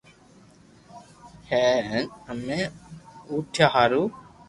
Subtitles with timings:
[1.49, 2.59] ھي ھين ھمي
[3.31, 4.03] اوٺيا ھارو